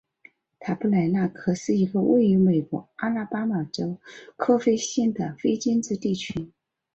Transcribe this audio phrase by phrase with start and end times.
[0.59, 3.99] 塔布莱纳可是一个位于美国阿拉巴马州
[4.35, 6.49] 科菲县的非建制地区。